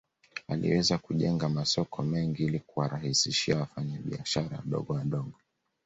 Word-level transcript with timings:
Aliweza 0.47 0.97
kujenga 0.97 1.49
masoko 1.49 2.03
mengi 2.03 2.43
ili 2.43 2.59
kuwarahisishia 2.59 3.57
wafanya 3.57 3.99
biashara 4.05 4.57
wadogo 4.57 4.93
wadogo 4.93 5.33